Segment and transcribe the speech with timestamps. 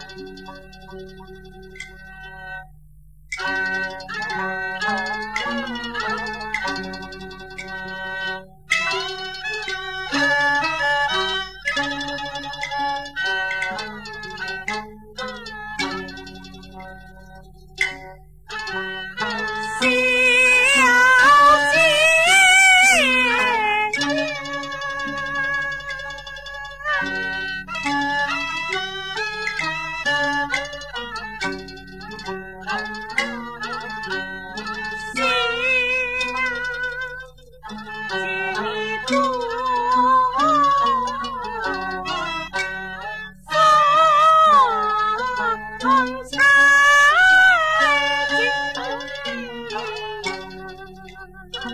[0.00, 0.58] 如常。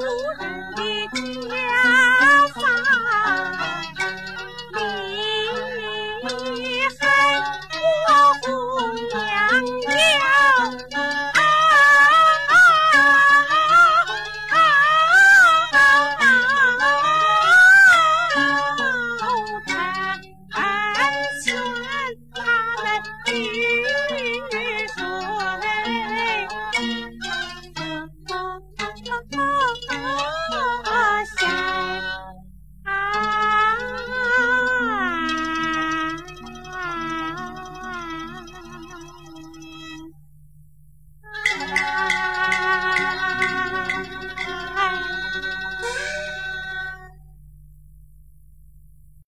[0.00, 0.99] 无人比